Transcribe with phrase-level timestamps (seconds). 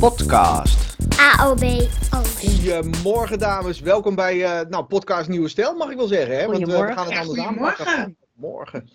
[0.00, 0.96] podcast.
[1.38, 1.62] AOB
[2.14, 2.38] Oost.
[2.40, 6.38] Goedemorgen dames, welkom bij uh, nou, podcast Nieuwe Stijl mag ik wel zeggen.
[6.38, 6.46] Hè?
[6.46, 7.86] Want uh, we gaan het anders goedemorgen.
[7.86, 8.16] aanpakken.
[8.34, 8.88] Morgen.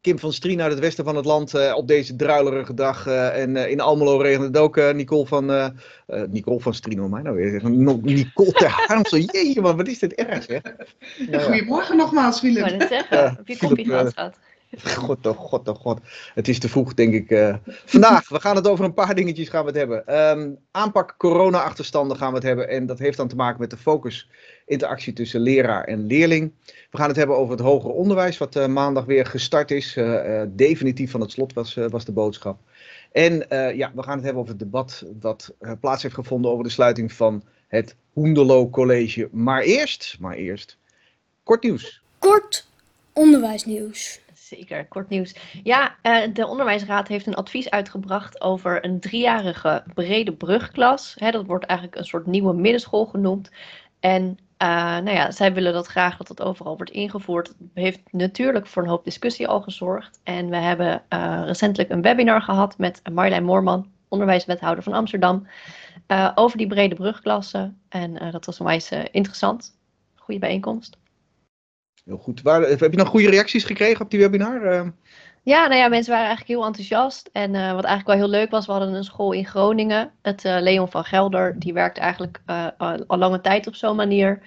[0.00, 3.06] Kim van Strien uit het westen van het land uh, op deze druilerige dag.
[3.06, 4.76] uh, en uh, in Almelo regent het ook.
[4.76, 5.66] uh, Nicole van, uh,
[6.06, 7.82] uh, Nicole van Strien, hoor mij nou weer zeggen.
[7.82, 9.18] No- Nicole ter Harmsel.
[9.32, 10.58] Jeetje man, wat is dit erg hè?
[11.18, 11.40] Nou ja.
[11.40, 12.64] Goedemorgen nogmaals, Ik Philip.
[12.64, 14.36] wou net zeggen, Ja, heb je kopje gehad?
[14.96, 16.00] God, oh god, oh god.
[16.34, 17.30] Het is te vroeg, denk ik.
[17.30, 17.56] eh.
[17.84, 20.06] Vandaag, we gaan het over een paar dingetjes gaan we het hebben.
[20.06, 22.68] Ehm, aanpak corona-achterstanden gaan we het hebben.
[22.68, 24.28] En dat heeft dan te maken met de focus
[24.66, 26.52] interactie tussen leraar en leerling.
[26.90, 29.96] We gaan het hebben over het hoger onderwijs, wat eh, maandag weer gestart is.
[29.96, 32.58] Eh, definitief van het slot was, was de boodschap.
[33.12, 36.70] En ja, we gaan het hebben over het debat dat plaats heeft gevonden over de
[36.70, 39.28] sluiting van het Hoendelo College.
[39.32, 40.78] Maar eerst, maar eerst,
[41.42, 42.02] kort nieuws.
[42.18, 42.66] Kort
[43.12, 44.20] onderwijsnieuws.
[44.48, 45.34] Zeker, kort nieuws.
[45.62, 51.14] Ja, eh, de Onderwijsraad heeft een advies uitgebracht over een driejarige brede brugklas.
[51.18, 53.50] Dat wordt eigenlijk een soort nieuwe middenschool genoemd.
[54.00, 57.46] En eh, nou ja, zij willen dat graag dat dat overal wordt ingevoerd.
[57.46, 60.20] Dat heeft natuurlijk voor een hoop discussie al gezorgd.
[60.24, 65.46] En we hebben eh, recentelijk een webinar gehad met Marjolein Moorman, onderwijswethouder van Amsterdam,
[66.06, 67.80] eh, over die brede brugklassen.
[67.88, 69.76] En dat was onwijs interessant.
[70.14, 70.96] Goede bijeenkomst.
[72.08, 72.42] Heel goed.
[72.42, 74.62] Waar, heb je nog goede reacties gekregen op die webinar?
[74.62, 74.86] Eh,
[75.42, 77.30] Ja, nou ja, mensen waren eigenlijk heel enthousiast.
[77.32, 80.10] En eh, wat eigenlijk wel heel leuk was, we hadden een school in Groningen.
[80.22, 84.40] Het eh, Leon van Gelder, die werkt eigenlijk eh, al, lange tijd op zo'n manier.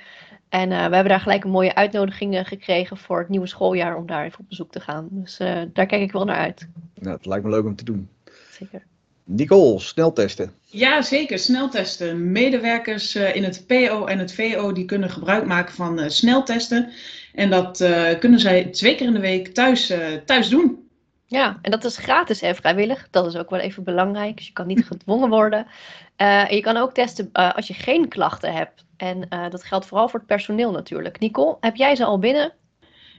[0.50, 3.95] En eh, we hebben daar gelijk een mooie uitnodiging eh, gekregen voor het nieuwe schooljaar
[3.95, 5.08] om daar even op bezoek te gaan.
[5.12, 6.67] Dus eh, daar kijk ik wel naar uit.
[6.95, 8.09] nou, het lijkt me leuk om te doen.
[8.52, 8.84] Zeker.
[9.23, 10.52] Nicole, sneltesten.
[10.66, 11.39] Ja, zeker.
[11.39, 12.32] Sneltesten.
[12.32, 16.89] Medewerkers eh, in het PO en het VO die kunnen gebruik maken van eh, sneltesten.
[17.36, 20.90] En dat eh, kunnen zij twee keer in de week thuis, eh, thuis doen.
[21.26, 23.08] Ja, en dat is gratis en vrijwillig.
[23.12, 24.38] Dat is ook wel even belangrijk.
[24.38, 25.68] Dus je kan niet gedwongen worden.
[26.16, 28.86] Eh, en je kan ook testen eh, als je geen klachten hebt.
[28.98, 31.20] En eh, dat geldt vooral voor het personeel natuurlijk.
[31.20, 32.54] Nicole, heb jij ze al binnen?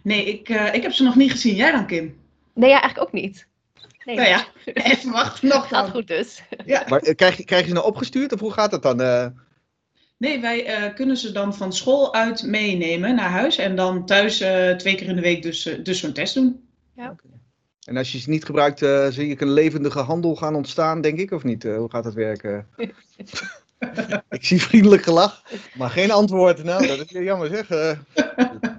[0.03, 1.55] Nee, ik, eh, ik heb ze nog niet gezien.
[1.55, 2.21] Jij dan, Kim?
[2.55, 3.47] Nee, ja, eigenlijk ook niet.
[4.05, 4.45] Nee, Nou ja,
[4.93, 5.91] even wachten nog gaat dan.
[5.91, 6.43] goed dus.
[6.67, 6.85] Ja.
[6.89, 9.01] Maar krijg, je- krijg je ze nou opgestuurd of hoe gaat dat dan?
[10.23, 13.57] Nee, wij eh, kunnen ze dan van school uit meenemen naar huis.
[13.57, 16.69] En dan thuis eh, twee keer in de week dus, eh, dus zo'n test doen.
[17.85, 21.19] En als je ze niet gebruikt, eh, zie ik een levendige handel gaan ontstaan, denk
[21.19, 21.63] ik, of niet?
[21.63, 22.67] Hoe gaat dat werken?
[24.29, 25.43] ik zie vriendelijk gelach,
[25.75, 26.65] maar geen antwoord.
[26.65, 27.69] Nou, dat is jammer zeg.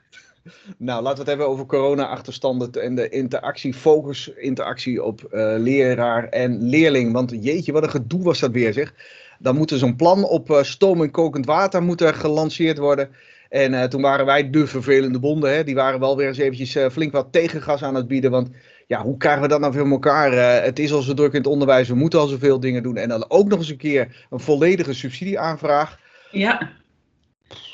[0.77, 6.29] nou, laten we het hebben over corona-achterstanden en de interactie, focus interactie op eh, leraar
[6.29, 7.13] en leerling.
[7.13, 8.93] Want jeetje, wat een gedoe was dat weer zeg.
[9.39, 13.09] Dan moet er zo'n plan op eh, stoom en kokend water moet er gelanceerd worden.
[13.49, 16.77] En eh, toen waren wij de vervelende bonden, hè, die waren wel weer eens eventjes
[16.91, 18.31] flink wat tegengas aan het bieden.
[18.31, 18.49] Want
[18.87, 20.63] ja, hoe krijgen we dat nou voor elkaar?
[20.63, 22.97] Het is al zo druk in het onderwijs, we moeten al zoveel dingen doen.
[22.97, 25.99] En dan ook nog eens een keer een volledige subsidieaanvraag.
[26.31, 26.71] Ja.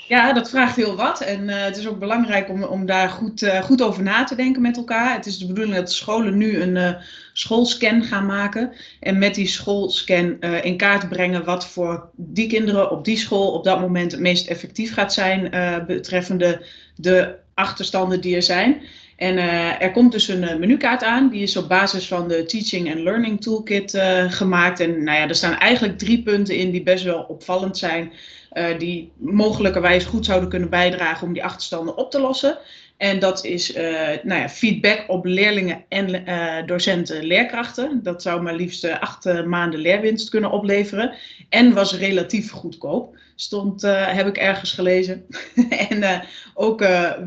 [0.09, 1.21] Ja, dat vraagt heel wat.
[1.21, 4.35] En eh, het is ook belangrijk om, om daar goed, eh, goed over na te
[4.35, 5.13] denken met elkaar.
[5.13, 6.93] Het is de bedoeling dat scholen nu een eh,
[7.33, 8.71] schoolscan gaan maken.
[8.99, 13.63] En met die schoolscan in kaart brengen wat voor die kinderen op die school op
[13.63, 15.51] dat moment het meest effectief gaat zijn.
[15.87, 16.65] betreffende
[16.95, 18.81] de achterstanden die er zijn.
[19.15, 19.37] En
[19.79, 21.29] er komt dus een menukaart aan.
[21.29, 24.79] Die is op basis van de Teaching and Learning Toolkit gemaakt.
[24.79, 28.11] En nou ja, er staan eigenlijk drie punten in die best wel opvallend zijn.
[28.49, 32.57] Eh, die mogelijkerwijs goed zouden kunnen bijdragen om die achterstanden op te lossen.
[32.97, 33.83] En dat is eh,
[34.23, 37.99] nou ja, feedback op leerlingen en eh, docenten leerkrachten.
[38.03, 41.13] Dat zou maar liefst acht maanden leerwinst kunnen opleveren.
[41.49, 43.17] En was relatief goedkoop.
[43.35, 45.25] Stond, heb ik ergens gelezen.
[45.89, 46.23] en
[46.53, 46.79] ook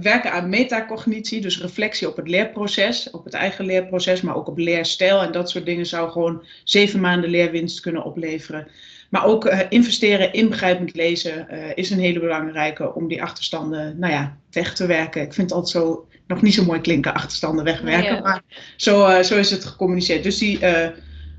[0.03, 4.59] werken aan metacognitie, dus reflectie op het leerproces, op het eigen leerproces, maar ook op
[4.59, 8.69] leerstijl en dat soort dingen zou gewoon zeven maanden leerwinst kunnen opleveren.
[9.13, 13.99] Maar ook eh, investeren in begrijpend lezen eh, is een hele belangrijke om die achterstanden
[13.99, 15.23] nou ja, weg te werken.
[15.23, 18.21] Ik vind het altijd zo nog niet zo mooi klinken, achterstanden wegwerken, Nee, ja.
[18.21, 18.43] maar
[18.77, 20.23] zo, eh, zo is het gecommuniceerd.
[20.23, 20.61] Dus die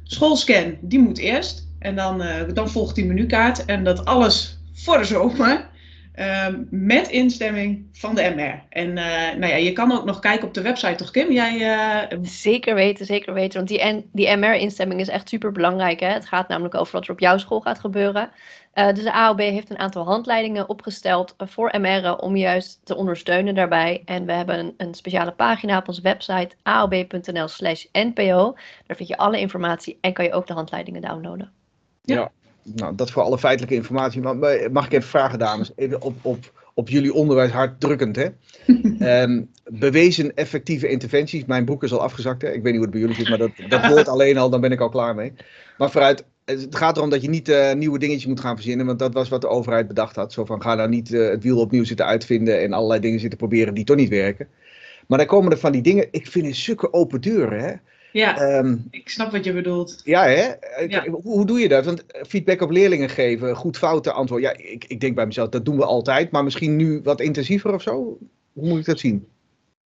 [0.03, 1.67] schoolscan, die moet eerst.
[1.79, 2.23] En dan,
[2.53, 3.65] dan volgt die menukaart.
[3.65, 5.69] En dat alles voor de zomer.
[6.13, 8.63] Ehm, met instemming van de MR.
[8.69, 11.31] En eh, nou ja, je kan ook nog kijken op de website, toch Kim?
[11.31, 11.71] Jij,
[12.09, 13.57] eh, Zeker weten, zeker weten.
[13.57, 15.99] Want die, die MR-instemming is echt super belangrijk.
[15.99, 16.07] Hè?
[16.07, 18.31] Het gaat namelijk over wat er op jouw school gaat gebeuren.
[18.73, 23.55] Eh, dus de AOB heeft een aantal handleidingen opgesteld voor MR'en om juist te ondersteunen
[23.55, 24.01] daarbij.
[24.05, 28.55] En we hebben een, een speciale pagina op onze website aob.nl slash npo.
[28.85, 31.51] Daar vind je alle informatie en kan je ook de handleidingen downloaden.
[32.01, 32.31] Ja.
[32.75, 34.21] Nou, dat voor alle feitelijke informatie.
[34.21, 34.35] Maar
[34.71, 35.71] mag ik even vragen, dames?
[35.75, 38.27] Even op, op, op jullie onderwijs hard drukkend, hè?
[38.99, 41.45] Ehm, bewezen effectieve interventies.
[41.45, 42.47] Mijn boek is al afgezakt, hè?
[42.47, 44.61] Ik weet niet hoe het bij jullie zit, maar dat, dat woord alleen al, dan
[44.61, 45.33] ben ik al klaar mee.
[45.77, 48.99] Maar vooruit, Het gaat erom dat je niet eh, nieuwe dingetjes moet gaan verzinnen, want
[48.99, 50.33] dat was wat de overheid bedacht had.
[50.33, 53.37] Zo van, ga nou niet eh, het wiel opnieuw zitten uitvinden en allerlei dingen zitten
[53.37, 54.47] proberen die toch niet werken.
[55.07, 57.73] Maar dan komen er van die dingen, ik vind het zulke open deuren, hè.
[58.13, 60.01] Ja, Ehm, ik snap wat je bedoelt.
[60.03, 60.51] ja, hè?
[60.87, 61.07] Ja.
[61.07, 61.85] Hoe, hoe doe je dat?
[61.85, 64.41] Want feedback op leerlingen geven, goed fouten antwoord.
[64.41, 67.73] Ja, ik, ik denk bij mezelf, dat doen we altijd, maar misschien nu wat intensiever
[67.73, 68.17] of zo?
[68.53, 69.27] Hoe moet ik dat zien?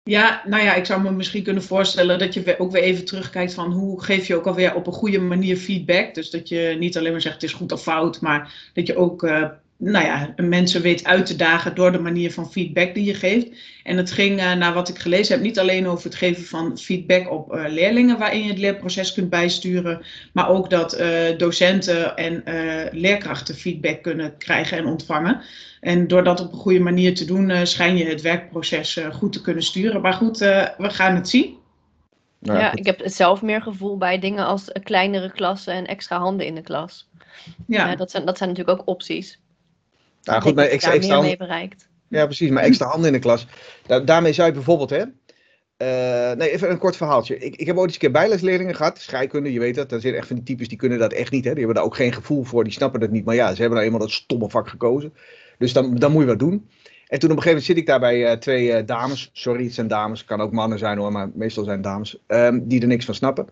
[0.03, 3.53] Ja, nou ja, ik zou me misschien kunnen voorstellen dat je ook weer even terugkijkt
[3.53, 6.13] van hoe geef je ook alweer op een goede manier feedback.
[6.13, 8.95] Dus dat je niet alleen maar zegt het is goed of fout, maar dat je
[8.95, 13.05] ook eh, nou ja, mensen weet uit te dagen door de manier van feedback die
[13.05, 13.47] je geeft.
[13.83, 16.77] En het ging, eh, naar wat ik gelezen heb, niet alleen over het geven van
[16.77, 20.01] feedback op eh, leerlingen waarin je het leerproces kunt bijsturen,
[20.33, 25.41] maar ook dat eh, docenten en eh, leerkrachten feedback kunnen krijgen en ontvangen.
[25.87, 29.13] En door dat op een goede manier te doen, eh, schijn je het werkproces eh,
[29.13, 30.01] goed te kunnen sturen.
[30.01, 31.55] Maar goed, eh, we gaan het zien.
[32.39, 32.79] Nou, ja, goed.
[32.79, 36.61] ik heb zelf meer gevoel bij dingen als kleinere klassen en extra handen in de
[36.61, 37.09] klas.
[37.67, 39.39] Ja, Ja, dat, zijn, dat zijn natuurlijk ook opties.
[40.27, 41.89] Nou, Ik goed, maar je extra, daar extra meer mee bereikt.
[42.09, 43.47] Ja, precies, maar extra handen in de klas.
[43.85, 45.03] Da- daarmee zou je bijvoorbeeld, hè.
[45.77, 47.37] eh, nee, even een kort verhaaltje.
[47.37, 49.89] Ik, ik heb ooit eens een keer bijlesleerlingen gehad, scheikunde, je weet dat.
[49.89, 51.43] Dat zijn echt van die types die kunnen dat echt niet.
[51.43, 51.49] Hè.
[51.49, 53.25] Die hebben daar ook geen gevoel voor, die snappen dat niet.
[53.25, 55.13] Maar ja, ze hebben nou eenmaal dat stomme vak gekozen.
[55.57, 56.69] Dus dan, dan moet je wat doen.
[57.07, 59.29] En toen op een gegeven moment zit ik daar bij eh, twee eh, dames.
[59.33, 60.25] Sorry, het zijn dames.
[60.25, 62.17] kan ook mannen zijn hoor, maar meestal zijn dames.
[62.27, 63.47] ehm, die er niks van snappen.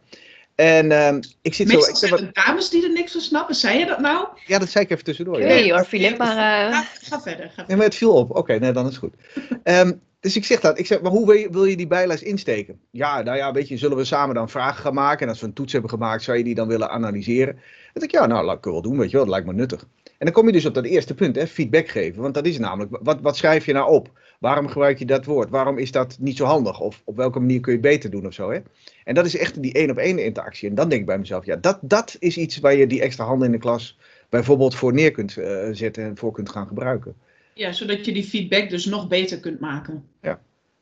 [0.56, 1.78] En ehm, ik zit zo.
[1.78, 3.56] Ik zeg, zijn wat, dames die er niks van snappen.
[3.56, 4.28] Zei je dat nou?
[4.46, 5.40] ja, dat zei ik even tussendoor.
[5.40, 5.46] Ja.
[5.46, 7.52] Nee hoor, Filip, maar eh, Ga, ga verder.
[7.56, 8.36] Ga Nee, maar het viel op.
[8.36, 9.14] Oké, nee, dan is het goed.
[9.64, 10.80] Ehm, dus ik zeg dat.
[10.80, 12.80] Ik zeg, maar hoe wil je, wil je die bijles insteken?
[12.92, 15.22] Ja, nou ja, weet je, zullen we samen dan vragen gaan maken?
[15.22, 17.54] En als we een toets hebben gemaakt, zou je die dan willen analyseren?
[17.54, 17.64] Dan
[17.94, 19.54] denk ik, ja, nou, dat kunnen we wel doen, weet je wel, dat lijkt me
[19.54, 19.86] nuttig.
[20.18, 22.22] En dan kom je dus op dat eerste punt, hè, feedback geven.
[22.22, 24.12] Want dat is namelijk, wat, wat schrijf je nou op?
[24.40, 25.50] Waarom gebruik je dat woord?
[25.50, 26.80] Waarom is dat niet zo handig?
[26.80, 28.60] Of op welke manier kun je het beter doen of zo, hè?
[29.04, 30.70] En dat is echt die één op één interactie.
[30.70, 33.26] En dan denk ik bij mezelf, ja, dat, dat is iets waar je die extra
[33.26, 33.98] handen in de klas
[34.30, 37.16] bijvoorbeeld voor neer kunt eh, zetten en voor kunt gaan gebruiken.
[37.54, 40.04] Ja, zodat je die feedback dus nog beter kunt maken.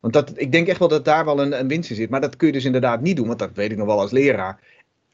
[0.03, 2.09] Want dat, ik denk echt wel dat daar wel een, een winst in zit.
[2.09, 3.27] Maar dat kun je dus inderdaad niet doen.
[3.27, 4.59] Want dat weet ik nog wel als leraar.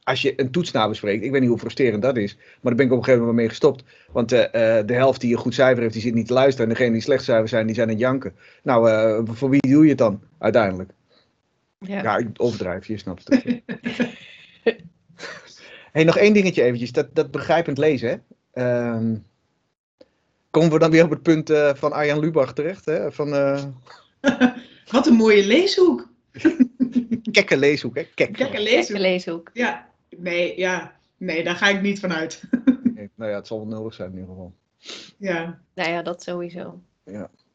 [0.10, 1.24] Als je een toets nabespreekt.
[1.24, 2.36] Ik weet niet hoe frustrerend dat is.
[2.36, 3.84] Maar daar ben ik op een gegeven moment mee gestopt.
[4.12, 6.68] Want eh, eh, de helft die een goed cijfer heeft, die zit niet te luisteren.
[6.68, 8.36] En degene die slecht cijfer zijn, die zijn aan het janken.
[8.64, 10.92] Nou, eh, voor wie doe je het dan uiteindelijk?
[11.80, 12.02] ja.
[12.02, 13.44] Ja, ik overdrijf, je snapt het.
[15.92, 16.92] hey, nog één dingetje eventjes.
[16.92, 18.16] Dat, dat begrijpend lezen, hè.
[18.54, 19.16] Ehm,
[20.52, 23.12] komen we dan weer op het punt eh, van Arjan Lubach terecht, hè?
[23.12, 23.64] Van eh
[24.92, 26.10] Wat een mooie leeshoek.
[27.32, 28.04] kekke leeshoek, hè?
[28.04, 28.28] Kek.
[28.28, 28.98] Gekke Gekke leeshoek.
[28.98, 29.50] leeshoek.
[29.54, 30.92] Ja, nee, ja.
[31.18, 32.42] Nee, daar ga ik niet van uit.
[33.16, 34.54] Nou ja, het zal wel nodig zijn in ieder geval.
[35.18, 36.80] Ja, Nou ja, dat sowieso.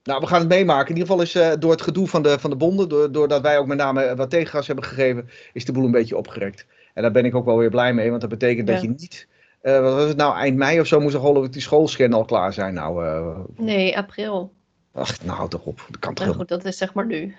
[0.02, 0.88] Nou, we gaan het meemaken.
[0.94, 3.42] In ieder geval is eh, door het gedoe van de, van de bonden, door, doordat
[3.42, 6.66] wij ook met name eh, wat tegengas hebben gegeven, is de boel een beetje opgerekt.
[6.94, 8.82] En daar ben ik ook wel weer blij mee, want dat betekent dat Ja.
[8.82, 9.28] je niet,
[9.60, 12.52] eh, wat was het nou, eind mei of zo moest ik die schoolscan al klaar
[12.52, 12.74] zijn.
[12.74, 14.52] Nou, eh, Nee, april.
[14.92, 15.84] ach, nou houd toch op.
[15.90, 16.34] Dat kan toch wel.
[16.34, 17.34] goed, dat is zeg maar nu.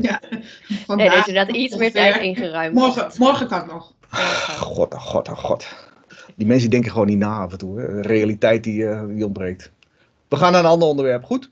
[0.00, 0.20] ja.
[0.30, 0.40] Nee,
[0.70, 2.74] er Vandaag, is inderdaad iets meer tijd ingeruimd.
[2.74, 3.96] Morgen, morgen kan het nog.
[4.60, 5.66] God, oh god, oh god.
[6.36, 7.80] Die mensen denken gewoon niet na af en toe.
[7.80, 7.86] Hè.
[7.94, 9.72] De realiteit die, eh, die ontbreekt.
[10.28, 11.24] We gaan naar een ander onderwerp.
[11.24, 11.50] Goed?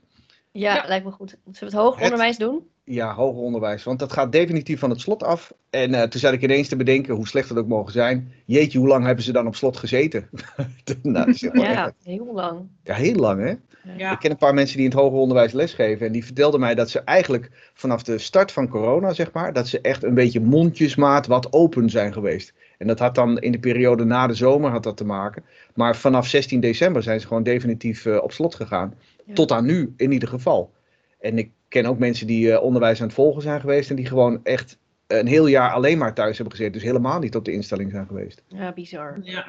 [0.51, 0.87] Ja, Ja.
[0.87, 1.29] lijkt me goed.
[1.29, 2.67] Zullen we het hoger Het- onderwijs doen?
[2.89, 3.83] Ja, hoger onderwijs.
[3.83, 5.53] Want dat gaat definitief van het slot af.
[5.69, 8.31] En eh, toen zat ik ineens te bedenken, hoe slecht het ook mogen zijn.
[8.45, 10.29] Jeetje, hoe lang hebben ze dan op slot gezeten?
[11.03, 12.59] nou, Ja, echt- heel lang.
[12.83, 13.53] ja, heel lang hè.
[13.97, 14.11] Ja.
[14.11, 16.05] Ik ken een paar mensen die in het hoger onderwijs lesgeven.
[16.05, 19.67] En die vertelden mij dat ze eigenlijk vanaf de start van corona, zeg maar, dat
[19.67, 22.53] ze echt een beetje mondjesmaat wat open zijn geweest.
[22.77, 25.43] En dat had dan in de periode na de zomer had dat te maken.
[25.73, 28.93] Maar vanaf 16 december zijn ze gewoon definitief eh, op slot gegaan.
[29.25, 29.33] Ja.
[29.33, 30.71] Tot aan nu in ieder geval.
[31.19, 33.89] En ik ken ook mensen die eh, onderwijs aan het volgen zijn geweest.
[33.89, 36.73] En die gewoon echt een heel jaar alleen maar thuis hebben gezeten.
[36.79, 38.43] Dus helemaal niet op de instelling zijn geweest.
[38.47, 39.17] Ja, bizar.
[39.21, 39.45] ja.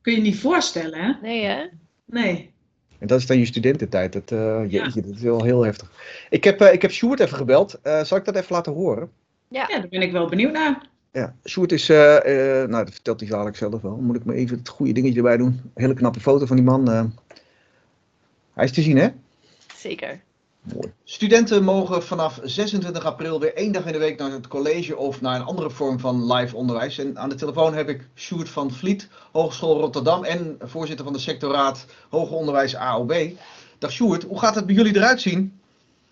[0.00, 1.12] Kun je niet voorstellen, hè?
[1.22, 1.66] Nee hè?
[2.04, 2.50] Nee.
[2.98, 4.12] En dat is dan je studententijd.
[4.12, 5.90] Dat, eh, jeetje, dat is wel heel heftig.
[6.30, 7.78] Ik heb, eh ik heb Sjoerd even gebeld.
[7.82, 9.10] Eh, zal ik dat even laten horen?
[9.48, 10.88] Ja, daar ben ik wel benieuwd naar.
[11.12, 12.16] Ja, Sjoerd is, eh,
[12.62, 13.96] eh, nou dat vertelt hij dadelijk zelf wel.
[13.96, 15.60] Moet ik me even het goede dingetje erbij doen.
[15.74, 16.90] Hele knappe foto van die man.
[16.90, 17.04] eh.
[18.54, 19.08] Hij is te zien hè?
[19.76, 20.20] Zeker.
[20.74, 20.92] Mooi.
[21.04, 25.20] Studenten mogen vanaf 26 april weer één dag in de week naar het college of
[25.20, 26.98] naar een andere vorm van live onderwijs.
[26.98, 31.20] En aan de telefoon heb ik Sjoerd van Vliet, Hogeschool Rotterdam en voorzitter van de
[31.20, 33.14] sectoraat Hoger Onderwijs AOB.
[33.78, 35.60] Dag Sjoerd, hoe gaat het bij jullie eruit zien?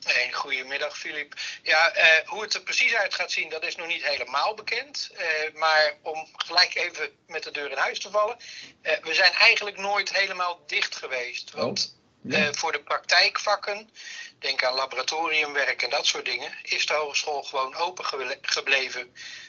[0.05, 1.35] Hey, goedemiddag Filip.
[1.63, 5.11] Ja, eh, hoe het er precies uit gaat zien, dat is nog niet helemaal bekend.
[5.17, 8.37] Eh, maar om gelijk even met de deur in huis te vallen.
[8.83, 11.51] eh, we zijn eigenlijk nooit helemaal dicht geweest.
[11.51, 11.97] Want
[12.29, 13.91] Eh, voor de praktijkvakken,
[14.39, 19.09] denk aan laboratoriumwerk en dat soort dingen, is de hogeschool gewoon open geble- gebleven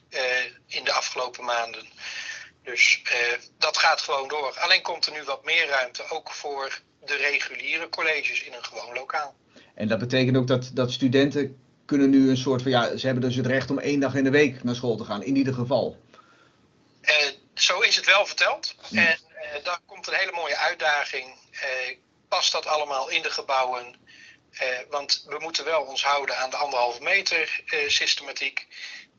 [0.10, 0.22] eh,
[0.68, 1.88] in de afgelopen maanden.
[2.64, 4.60] Dus eh, dat gaat gewoon door.
[4.60, 8.94] Alleen komt er nu wat meer ruimte, ook voor de reguliere colleges in een gewoon
[8.94, 9.36] lokaal.
[9.76, 13.24] En dat betekent ook dat, dat studenten kunnen nu een soort van, ja, ze hebben
[13.24, 15.54] dus het recht om één dag in de week naar school te gaan, in ieder
[15.54, 16.04] geval.
[17.54, 18.76] Zo is het wel verteld.
[18.92, 19.18] En
[19.64, 21.36] daar komt een hele mooie uitdaging.
[22.36, 23.96] Past dat allemaal in de gebouwen?
[24.52, 28.68] Eh, want we moeten wel ons houden aan de anderhalve meter eh, systematiek.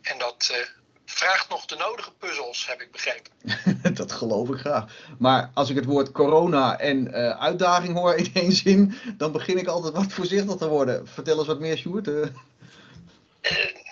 [0.03, 0.59] En dat eh,
[1.05, 3.33] vraagt nog de nodige puzzels, heb ik begrepen.
[4.01, 4.85] dat geloof ik graag.
[5.19, 9.67] Maar als ik het woord corona en uitdaging hoor in één zin, dan begin ik
[9.67, 11.09] altijd wat voorzichtig te worden.
[11.09, 12.07] Vertel eens wat meer, Sjoerd.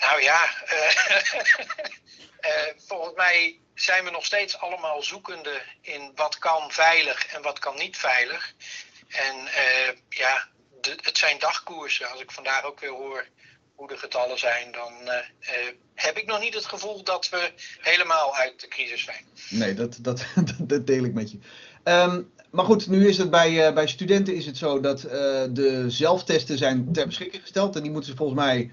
[0.01, 0.49] Nou ja,
[2.89, 7.77] volgens mij zijn we nog steeds allemaal zoekende in wat kan veilig en wat kan
[7.77, 8.55] niet veilig.
[9.15, 10.49] En eh, ja,
[10.81, 12.11] de, het zijn dagkoersen.
[12.11, 13.27] Als ik vandaag ook weer hoor
[13.75, 17.53] hoe de getallen zijn, dan eh, eh, heb ik nog niet het gevoel dat we
[17.81, 19.25] helemaal uit de crisis zijn.
[19.51, 20.25] Nee, dat, dat,
[20.59, 21.39] dat deel ik met je.
[21.85, 26.59] Ehm, maar goed, nu is het bij, bij studenten is het zo dat de zelftesten
[26.59, 27.77] zijn ter beschikking gesteld.
[27.77, 28.71] En die moeten ze volgens mij,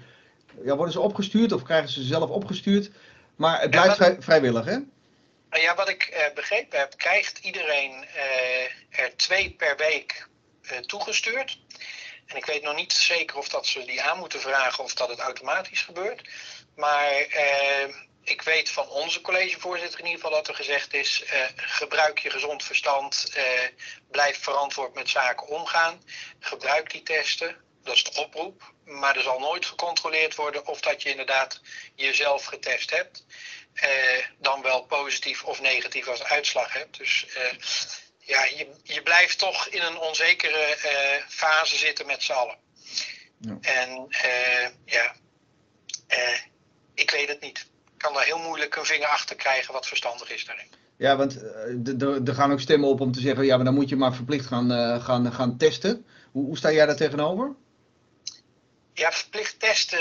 [0.64, 2.90] ja, worden ze opgestuurd of krijgen ze zelf opgestuurd.
[3.36, 4.78] Maar het Ja, blijft wat- vrijwillig, hè?
[5.60, 8.04] Ja, wat ik begrepen heb, krijgt iedereen
[8.90, 10.28] er twee per week
[10.86, 11.58] toegestuurd.
[12.26, 15.08] En ik weet nog niet zeker of dat ze die aan moeten vragen of dat
[15.08, 16.28] het automatisch gebeurt.
[16.74, 21.44] Maar eh, ik weet van onze collegevoorzitter in ieder geval dat er gezegd is: eh,
[21.56, 23.44] gebruik je gezond verstand, eh,
[24.10, 26.02] blijf verantwoord met zaken omgaan,
[26.40, 27.56] gebruik die testen.
[27.82, 28.72] Dat is de oproep.
[28.84, 31.60] Maar er zal nooit gecontroleerd worden of dat je inderdaad
[31.94, 33.24] jezelf getest hebt
[33.72, 36.98] eh, dan wel positief of negatief als uitslag hebt.
[36.98, 37.44] Dus eh,
[38.24, 42.56] ja, je, je blijft toch in een onzekere eh, fase zitten met z'n allen.
[43.38, 43.58] Ja.
[43.60, 45.14] En eh, ja,
[46.06, 46.38] eh,
[46.94, 47.58] ik weet het niet.
[47.58, 50.70] Ik kan daar heel moeilijk een vinger achter krijgen wat verstandig is daarin.
[50.96, 51.42] Ja, want
[52.28, 54.46] er gaan ook stemmen op om te zeggen, ja, maar dan moet je maar verplicht
[54.46, 56.06] gaan, gaan, gaan testen.
[56.32, 57.54] Hoe, hoe sta jij daar tegenover?
[58.92, 59.98] Ja, verplicht testen.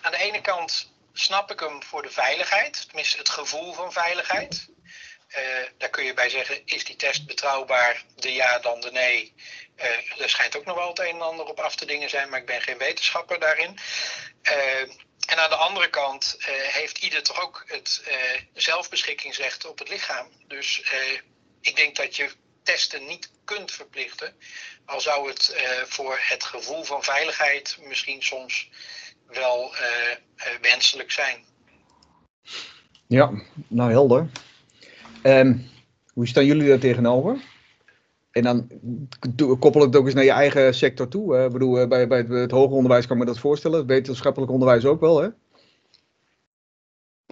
[0.00, 4.68] aan de ene kant snap ik hem voor de veiligheid, tenminste het gevoel van veiligheid.
[5.32, 5.42] Eh,
[5.78, 8.04] daar kun je bij zeggen, is die test betrouwbaar?
[8.16, 9.34] De ja, dan de nee.
[9.76, 12.28] Eh er schijnt ook nog wel het een en ander op af te dingen zijn,
[12.28, 13.78] maar ik ben geen wetenschapper daarin.
[14.42, 14.80] Eh,
[15.26, 16.36] en aan de andere kant
[16.72, 18.16] heeft ieder toch ook het eh,
[18.54, 20.28] zelfbeschikkingsrecht op het lichaam.
[20.46, 20.82] Dus
[21.60, 22.30] ik denk dat je
[22.62, 24.36] testen niet kunt verplichten.
[24.86, 25.54] Al zou het
[25.86, 28.68] voor het gevoel van veiligheid misschien soms
[29.26, 29.74] wel
[30.60, 31.44] wenselijk zijn.
[33.06, 33.30] Ja,
[33.68, 34.30] nou helder.
[35.22, 35.56] Ehm,
[36.12, 37.36] hoe staan jullie daar tegenover?
[38.30, 38.68] En dan
[39.36, 41.48] koppel het ook eens naar je eigen sector toe.
[41.52, 43.86] bedoel, eh, bij, bij het, hoger onderwijs kan ik me dat voorstellen.
[43.86, 45.28] Wetenschappelijk onderwijs ook wel, hè?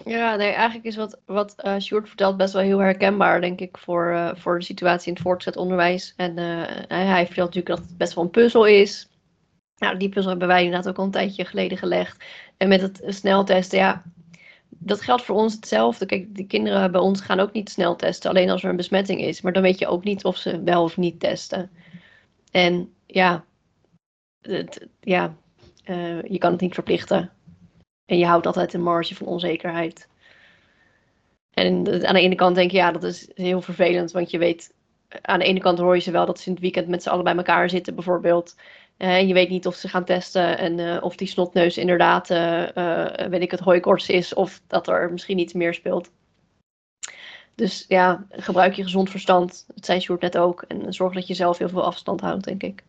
[0.05, 3.77] Ja, nee, eigenlijk is wat, wat eh Sjoerd vertelt best wel heel herkenbaar, denk ik,
[3.77, 6.13] voor, eh, voor de situatie in het voortgezet onderwijs.
[6.17, 6.37] En
[6.87, 9.09] hij vertelt natuurlijk dat het best wel een puzzel is.
[9.77, 12.23] Nou, die puzzel hebben wij inderdaad ook al een tijdje geleden gelegd.
[12.57, 14.03] En met het sneltesten, ja,
[14.83, 16.05] dat geldt voor ons hetzelfde.
[16.05, 19.21] Kijk, die kinderen bij ons gaan ook niet snel testen, alleen als er een besmetting
[19.21, 19.41] is.
[19.41, 21.71] Maar dan weet je ook niet of ze wel of niet testen.
[22.51, 23.45] En ja,
[24.41, 25.35] het, ja
[25.83, 27.31] eh, je kan het niet verplichten.
[28.05, 30.09] En je houdt altijd een marge van onzekerheid.
[31.53, 34.37] En de- aan de ene kant denk je, ja, dat is heel vervelend, want je
[34.37, 34.73] weet,
[35.21, 37.09] aan de ene kant hoor je ze wel dat ze in het weekend met z'n
[37.09, 38.55] allen bij elkaar zitten, bijvoorbeeld.
[39.01, 42.29] Eh, en je weet niet of ze gaan testen en eh, of die snotneus inderdaad,
[42.29, 46.11] eh, weet ik het, hooikoorts is, of dat er misschien iets meer speelt.
[47.55, 51.33] Dus ja, gebruik je gezond verstand, dat zei Sjoerd net ook, en zorg dat je
[51.33, 52.83] zelf heel veel afstand houdt, denk ik.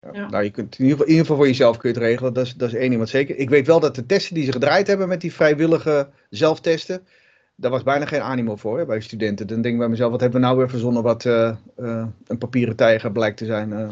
[0.00, 0.10] Ja.
[0.12, 0.28] Ja.
[0.30, 2.32] Nou, je kunt in ieder, geval, in ieder geval voor jezelf kun je het regelen.
[2.32, 3.36] Dat is, dat is één ding wat zeker.
[3.36, 7.06] Ik weet wel dat de testen die ze gedraaid hebben met die vrijwillige zelftesten,
[7.56, 9.46] daar was bijna geen animo voor hè, bij studenten.
[9.46, 12.38] Dan denk ik bij mezelf, wat hebben we nou weer verzonnen wat eh, eh, een
[12.38, 13.72] papieren tijger blijkt te zijn.
[13.72, 13.88] eh.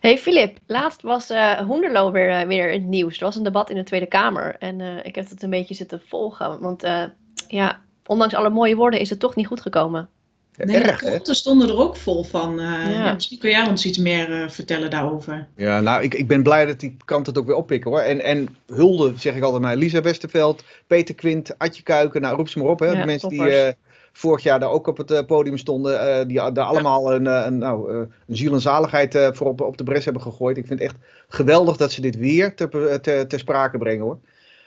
[0.00, 3.18] Hey Filip, laatst was eh Hoenderloo weer, eh, weer in het nieuws.
[3.18, 5.74] Er was een debat in de Tweede Kamer en eh, ik heb het een beetje
[5.74, 6.60] zitten volgen.
[6.60, 7.02] Want eh,
[7.48, 10.08] ja, ondanks alle mooie woorden is het toch niet goed gekomen.
[10.56, 11.10] Nee, Erg, de hè?
[11.10, 12.60] kranten stonden er ook vol van.
[12.60, 12.88] eh, Ja.
[12.90, 15.48] ja, misschien kun jij ons iets meer eh, vertellen daarover.
[15.56, 18.00] Ja, nou, ik, ik ben blij dat die kant het ook weer oppikken hoor.
[18.00, 22.48] En, en hulde, zeg ik altijd maar, Lisa Westerveld, Peter Quint, Adje Kuiken, nou roep
[22.48, 22.78] ze maar op.
[22.80, 22.86] Hè.
[22.86, 23.62] Ja, de mensen die toppers.
[23.62, 23.72] eh,
[24.18, 27.42] vorig jaar daar ook op het eh, podium stonden, eh, die daar allemaal een, eh,
[27.46, 27.92] een, nou,
[28.26, 30.56] een ziel en zaligheid voor op, op de bres hebben gegooid.
[30.56, 30.98] Ik vind het echt
[31.28, 34.18] geweldig dat ze dit weer ter, ter, ter sprake brengen hoor.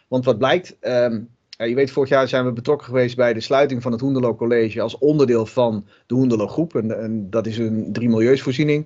[0.08, 3.82] Want wat blijkt, ehm, je weet, vorig jaar zijn we betrokken geweest bij de sluiting
[3.82, 6.76] van het Hoenderloo College als onderdeel van de Hoenderloo Groep.
[6.76, 8.86] En, en dat is een drie milieusvoorziening.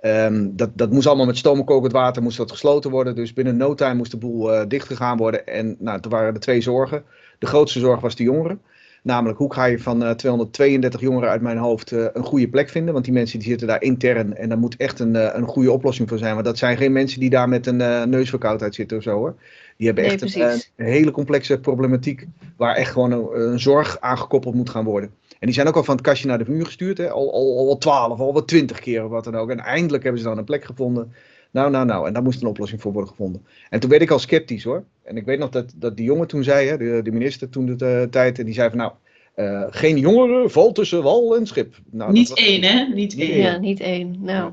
[0.00, 3.14] Ehm, dat, dat moest allemaal met stoomkokend water moest dat gesloten worden.
[3.14, 5.46] Dus binnen no time moest de boel dichtgegaan worden.
[5.46, 7.04] En nou, toen waren er twee zorgen.
[7.38, 8.60] De grootste zorg was de jongeren.
[9.02, 12.68] Namelijk, hoe ga je van uh, 232 jongeren uit mijn hoofd uh, een goede plek
[12.68, 12.92] vinden?
[12.92, 15.72] Want die mensen die zitten daar intern en daar moet echt een, uh, een goede
[15.72, 16.32] oplossing voor zijn.
[16.34, 19.34] Want dat zijn geen mensen die daar met een neusverkoudheid zitten of zo hoor.
[19.76, 20.42] Die hebben echt een,
[20.76, 22.26] een, hele complexe problematiek
[22.56, 25.10] waar echt gewoon een, een, zorg aangekoppeld moet gaan worden.
[25.28, 27.10] En die zijn ook al van het kastje naar de muur gestuurd, hè?
[27.10, 29.50] Al, al, al wel 12, al wel 20 keer of wat dan ook.
[29.50, 31.12] En eindelijk hebben ze dan een plek gevonden.
[31.50, 32.06] Nou, nou, nou.
[32.06, 33.46] En daar moest een oplossing voor worden gevonden.
[33.70, 34.84] En toen werd ik al sceptisch hoor.
[35.02, 37.76] En ik weet nog dat, dat die jongen toen zei, hè, de, de minister toen
[37.76, 38.92] de uh, tijd, en die zei van nou,
[39.36, 41.74] uh, geen jongeren valt tussen wal en schip.
[41.90, 42.94] Nou, niet één hè?
[42.94, 43.36] Niet één.
[43.36, 44.16] Ja, niet één.
[44.20, 44.52] Nou.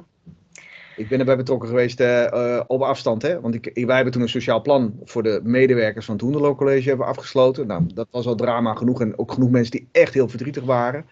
[0.95, 3.21] Ik ben erbij betrokken geweest uh, op afstand.
[3.21, 3.41] Hè?
[3.41, 6.89] Want ik, wij hebben toen een sociaal plan voor de medewerkers van het Hoenderloo College
[6.89, 7.67] hebben afgesloten.
[7.67, 9.01] Nou, dat was al drama genoeg.
[9.01, 11.05] En ook genoeg mensen die echt heel verdrietig waren.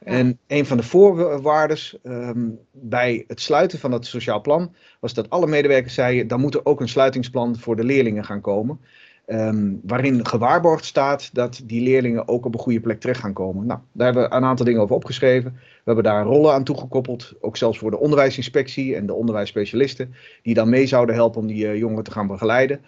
[0.00, 5.30] En een van de voorwaarden um, bij het sluiten van dat sociaal plan was dat
[5.30, 8.80] alle medewerkers zeiden: dan moet er ook een sluitingsplan voor de leerlingen gaan komen.
[9.26, 13.66] Um, waarin gewaarborgd staat dat die leerlingen ook op een goede plek terecht gaan komen.
[13.66, 15.52] Nou, daar hebben we een aantal dingen over opgeschreven.
[15.52, 20.54] We hebben daar rollen aan toegekoppeld, ook zelfs voor de onderwijsinspectie en de onderwijsspecialisten, die
[20.54, 22.80] dan mee zouden helpen om die uh, jongeren te gaan begeleiden.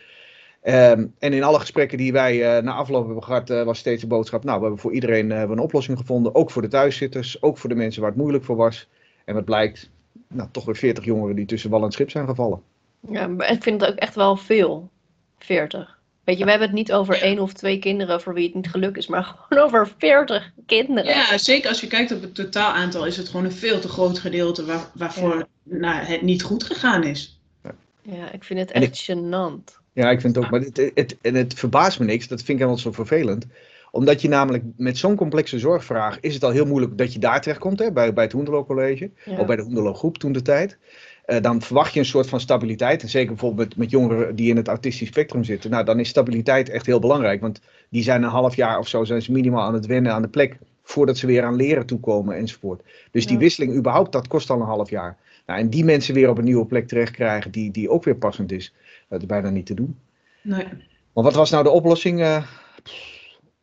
[0.65, 4.01] Um, en in alle gesprekken die wij uh, na afloop hebben gehad, uh, was steeds
[4.01, 6.35] de boodschap: Nou, we hebben voor iedereen uh, een oplossing gevonden.
[6.35, 8.89] Ook voor de thuiszitters, ook voor de mensen waar het moeilijk voor was.
[9.25, 9.91] En wat blijkt,
[10.29, 12.63] nou, toch weer 40 jongeren die tussen wal en schip zijn gevallen.
[13.11, 14.91] Ja, maar ik vind het ook echt wel veel.
[15.39, 15.99] 40.
[16.25, 18.71] Weet je, we hebben het niet over één of twee kinderen voor wie het niet
[18.71, 21.15] gelukt is, maar gewoon over 40 kinderen.
[21.15, 24.19] Ja, zeker als je kijkt op het totaalaantal is het gewoon een veel te groot
[24.19, 25.47] gedeelte waar, waarvoor ja.
[25.63, 27.41] nou, het niet goed gegaan is.
[28.03, 29.82] Ja, ik vind het echt ik, gênant.
[29.93, 32.49] Ja, ik vind het ook, maar het, het, en het verbaast me niks, dat vind
[32.49, 33.47] ik helemaal zo vervelend
[33.93, 37.41] omdat je namelijk met zo'n complexe zorgvraag is het al heel moeilijk dat je daar
[37.41, 39.39] terechtkomt, hè, bij, bij het Hoenderloo College, ja.
[39.39, 40.79] of bij de Hoenderloo Groep toen de tijd.
[41.27, 43.03] Uh, dan verwacht je een soort van stabiliteit.
[43.03, 45.71] En zeker bijvoorbeeld met, met, jongeren die in het autistisch spectrum zitten.
[45.71, 47.41] Nou, dan is stabiliteit echt heel belangrijk.
[47.41, 50.23] Want die zijn een half jaar of zo zijn ze minimaal aan het wennen aan
[50.23, 50.59] de plek.
[50.83, 52.83] Voordat ze weer aan leren toekomen enzovoort.
[53.11, 53.29] Dus ja.
[53.29, 55.17] die wisseling überhaupt, dat kost al een half jaar.
[55.47, 58.17] Nou, en die mensen weer op een nieuwe plek terecht krijgen die, die ook weer
[58.17, 58.75] passend is.
[59.09, 59.99] Dat is bijna niet te doen.
[60.43, 60.67] Nee.
[61.13, 62.21] Maar wat was nou de oplossing?
[62.21, 62.43] Uh,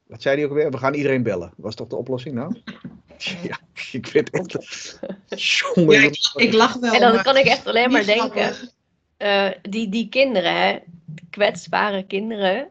[0.08, 0.72] wat zei hij ook weer?
[0.72, 1.52] We gaan iedereen bellen.
[1.56, 2.56] Was toch de oplossing nou?
[3.18, 3.60] Ja,
[3.92, 5.00] ik vind echt.
[5.76, 6.94] Jongen, ja, ik, ik, lach wel.
[6.94, 8.54] En dan maar kan ik echt alleen maar denken:
[9.18, 10.78] uh, die, die kinderen, hè,
[11.30, 12.70] kwetsbare kinderen,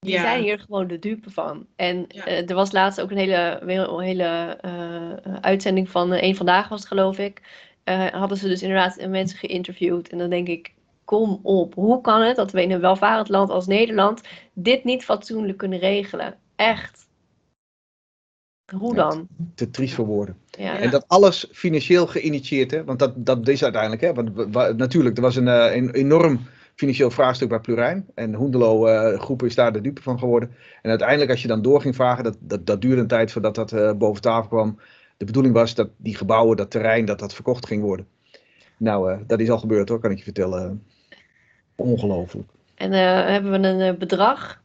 [0.00, 0.20] die ja.
[0.20, 1.66] zijn hier gewoon de dupe van.
[1.76, 2.28] En ja.
[2.28, 6.78] uh, er was laatst ook een hele, een hele uh, uitzending van Eén Vandaag, was
[6.78, 7.42] het geloof ik.
[8.12, 10.08] Hadden ze dus inderdaad mensen geïnterviewd.
[10.08, 13.50] En dan denk ik: kom op, hoe kan het dat we in een welvarend land
[13.50, 14.20] als Nederland
[14.52, 16.34] dit niet fatsoenlijk kunnen regelen?
[16.56, 17.02] Echt.
[18.76, 19.26] Hoe dan?
[19.38, 20.36] Ja, te triest voor woorden.
[20.50, 20.78] Ja.
[20.78, 22.84] En dat alles financieel geïnitieerd, hè?
[22.84, 24.14] want dat, dat is uiteindelijk, hè?
[24.14, 26.40] want wa, natuurlijk, er was een, uh, een enorm
[26.74, 28.06] financieel vraagstuk bij Plurijn.
[28.14, 30.54] En Hoendelo uh, groep is daar de dupe van geworden.
[30.82, 33.54] En uiteindelijk, als je dan door ging vragen, dat, dat, dat duurde een tijd voordat
[33.54, 34.78] dat uh, boven tafel kwam.
[35.16, 38.06] De bedoeling was dat die gebouwen, dat terrein, dat dat verkocht ging worden.
[38.78, 40.84] Nou, dat is al gebeurd hoor, kan ik je vertellen.
[41.74, 42.50] Ongelooflijk.
[42.74, 42.92] En
[43.32, 44.62] hebben we een bedrag?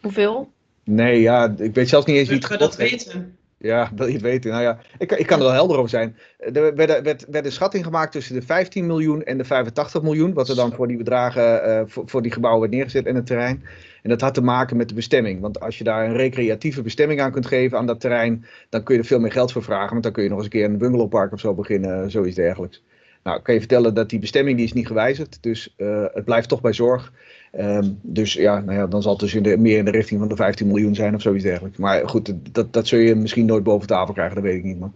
[0.00, 0.52] Hoeveel?
[0.84, 3.38] Nee, ja, ik weet zelfs niet eens wie het we dat weten?
[3.58, 4.50] Ja, wil je het weten?
[4.50, 6.16] Nou ja, ik, ik kan er wel helder over zijn.
[6.38, 10.32] Er werd, werd, werd een schatting gemaakt tussen de 15 miljoen en de 85 miljoen,
[10.32, 13.26] wat er dan voor die bedragen, uh, voor, voor die gebouwen werd neergezet en het
[13.26, 13.64] terrein.
[14.02, 15.40] En dat had te maken met de bestemming.
[15.40, 18.94] Want als je daar een recreatieve bestemming aan kunt geven aan dat terrein, dan kun
[18.94, 19.90] je er veel meer geld voor vragen.
[19.90, 22.82] Want dan kun je nog eens een keer een bungalowpark of zo beginnen, zoiets dergelijks.
[23.22, 25.38] Nou, ik kan je vertellen dat die bestemming die is niet gewijzigd.
[25.40, 27.12] Dus uh, het blijft toch bij zorg.
[27.58, 30.20] Um, dus ja, nou ja, dan zal het dus in de, meer in de richting
[30.20, 31.76] van de 15 miljoen zijn of zoiets dergelijks.
[31.76, 34.78] Maar goed, dat, dat zul je misschien nooit boven tafel krijgen, dat weet ik niet.
[34.78, 34.90] Maar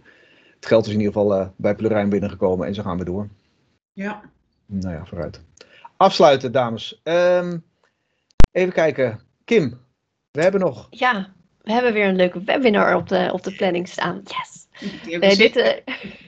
[0.55, 3.29] het geld is in ieder geval uh, bij Plurijn binnengekomen en zo gaan we door.
[3.93, 4.23] Ja.
[4.67, 5.41] Nou ja, vooruit.
[5.97, 7.01] Afsluiten, dames.
[7.05, 7.65] Um,
[8.53, 9.21] even kijken.
[9.45, 9.81] Kim,
[10.31, 10.87] we hebben nog.
[10.91, 14.21] Ja, we hebben weer een leuke webinar op de, op de planning staan.
[14.25, 14.69] Yes!
[15.19, 15.69] Nee, dit, uh,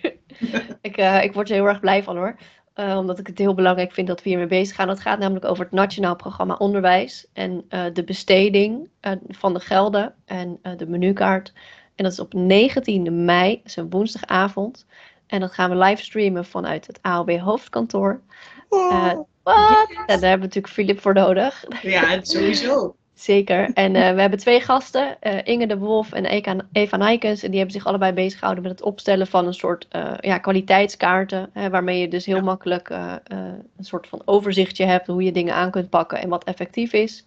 [0.89, 2.37] ik, uh, ik word er heel erg blij van hoor.
[2.77, 4.89] Uh, omdat ik het heel belangrijk vind dat we hiermee bezig gaan.
[4.89, 9.61] Het gaat namelijk over het Nationaal Programma Onderwijs en uh, de besteding uh, van de
[9.61, 11.53] gelden en de menukaart.
[11.95, 14.87] En dat is op 19 mei, dat is een woensdagavond.
[15.27, 18.21] En dat gaan we livestreamen vanuit het AOB hoofdkantoor.
[18.69, 19.27] Wow.
[19.45, 19.97] Yes.
[20.07, 21.65] En daar hebben we natuurlijk Filip voor nodig.
[21.83, 22.97] Ja, sowieso.
[23.15, 23.71] Zeker.
[23.73, 27.43] En uh, we hebben twee gasten, uh, Inge de Wolf en Eka, Eva Nijkens.
[27.43, 30.39] En die hebben zich allebei bezig gehouden met het opstellen van een soort uh, ja,
[30.39, 31.51] kwaliteitskaarten.
[31.53, 32.43] Hè, waarmee je dus heel ja.
[32.43, 36.93] makkelijk een soort van overzichtje hebt hoe je dingen aan kunt pakken en wat effectief
[36.93, 37.25] is.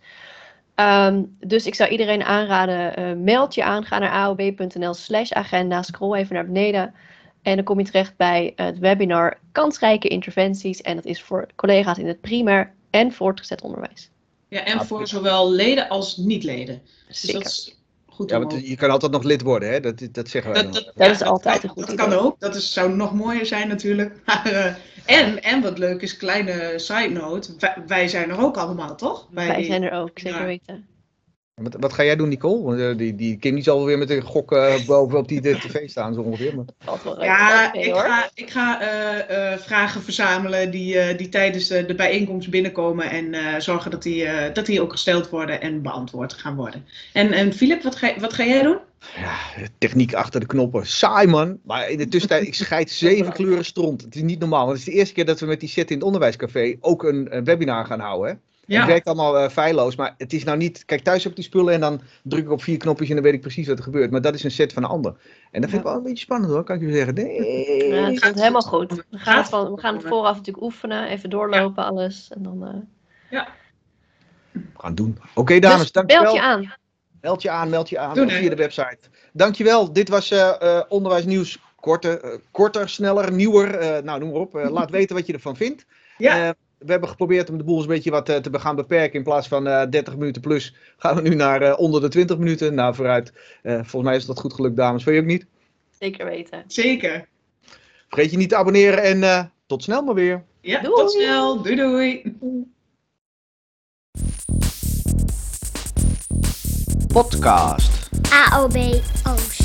[0.76, 6.18] Um, dus ik zou iedereen aanraden, meld je aan, ga naar aob.nl slash agenda, scroll
[6.18, 6.94] even naar beneden.
[7.42, 10.82] En dan kom je terecht bij het webinar Kansrijke interventies.
[10.82, 14.12] En dat is voor collega's in het primair en voortgezet onderwijs.
[14.56, 16.82] Ja, en voor zowel leden als niet-leden.
[17.08, 17.42] Dus Zeker.
[17.44, 19.80] dat is goed Ja, om want je kan altijd nog lid worden, hè?
[19.80, 20.64] Dat, dat zeggen wij
[20.96, 22.40] Dat, is altijd een goed Dat kan ook.
[22.40, 24.16] Dat is, zou nog mooier zijn natuurlijk.
[24.26, 24.74] Maar, eh,
[25.20, 27.56] en, en wat leuk is, kleine side note.
[27.60, 29.28] Wij, wij zijn er ook allemaal, toch?
[29.32, 30.46] Wij zijn er ook, zeker Ja.
[30.46, 30.88] weten.
[31.56, 32.64] Wat, wat ga jij doen, Nicole?
[32.64, 35.42] Want, eh, die, die Kim die zal weer met een gok eh, boven op die
[35.42, 36.56] de tv staan, zo ongeveer.
[36.56, 36.66] Maar...
[37.20, 41.96] Ja, ik ga, ik ga eh, eh, vragen verzamelen die, eh, die tijdens de, de
[41.96, 43.10] bijeenkomst binnenkomen.
[43.10, 46.86] En eh, zorgen dat die, eh, dat die ook gesteld worden en beantwoord gaan worden.
[47.14, 48.80] En, en Filip, wat ga, wat ga jij doen?
[49.16, 49.38] Ja,
[49.78, 50.88] techniek achter de knoppen.
[50.88, 51.60] Saai, man.
[51.64, 54.02] Maar in de tussentijd, ik scheid zeven kleuren stront.
[54.02, 54.66] Het is niet normaal.
[54.66, 57.04] Want het is de eerste keer dat we met die set in het onderwijscafé ook
[57.04, 58.30] een, een webinar gaan houden.
[58.30, 58.36] Hè?
[58.68, 60.86] Het werkt allemaal eh, feilloos, maar het is nou niet...
[60.86, 63.24] Kijk, thuis heb ik die spullen en dan druk ik op vier knopjes en dan
[63.24, 64.12] weet ik precies wat er gebeurt.
[64.12, 65.16] Maar dat is een set van een ander.
[65.52, 67.14] En dat vind ik wel een beetje spannend hoor, kan ik je zeggen.
[67.14, 67.94] Nee.
[67.94, 68.92] Ja, het komt helemaal goed.
[68.92, 72.32] We gaan, Gaat het van, we gaan het vooraf natuurlijk oefenen, even doorlopen alles.
[72.36, 73.42] En dan, eh,
[74.52, 75.18] We gaan doen.
[75.34, 76.24] Oké dames, dus dankjewel.
[76.24, 76.74] belt je aan.
[77.22, 79.00] Meld je aan, meld je aan via de website.
[79.34, 79.94] Dankjewel.
[79.94, 81.60] Dit was eh eh, onderwijsnieuws.
[81.80, 83.76] Korter, korter, sneller, nieuwer.
[83.76, 84.54] eh, nou, noem maar op.
[84.54, 85.86] Laat weten wat je ervan vindt.
[86.18, 86.56] Ja.
[86.80, 89.18] Eh, we hebben geprobeerd om de boel eens een beetje wat eh, te gaan beperken.
[89.18, 92.38] In plaats van eh 30 minuten plus gaan we nu naar eh, onder de 20
[92.38, 92.74] minuten.
[92.74, 93.34] Nou, vooruit.
[93.62, 95.04] Eh, volgens mij is dat goed gelukt, dames.
[95.04, 95.46] Vind je ook niet?
[96.00, 96.64] Zeker weten.
[96.68, 97.28] Zeker.
[98.10, 100.44] Vergeet je niet te abonneren en eh, tot snel maar weer.
[100.62, 100.96] Ja, Doei.
[100.96, 101.62] tot snel.
[101.62, 102.36] Doei doei.
[107.14, 108.10] Podcast.
[108.32, 108.76] AOB
[109.28, 109.65] Oost.